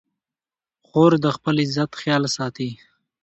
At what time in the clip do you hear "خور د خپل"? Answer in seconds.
0.87-1.55